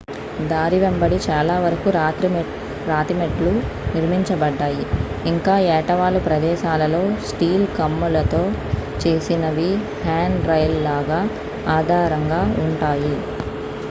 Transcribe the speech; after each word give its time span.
దారి 0.49 0.77
వెంబడి 0.83 1.17
చాలా 1.25 1.55
వరకు 1.63 1.89
రాతి 2.87 3.15
మెట్లు 3.17 3.51
నిర్మించబడ్డాయి 3.91 4.85
ఇంకా 5.31 5.55
ఏటవాలు 5.75 6.21
ప్రదేశాలలో 6.27 7.03
స్టీల్ 7.27 7.67
కమ్ములతో 7.77 8.43
చేసినవి 9.03 9.69
హ్యాండ్రైల్ 10.03 10.77
లాగా 10.89 11.21
ఆధారంగా 11.77 12.41
ఉంటాయి 12.65 13.15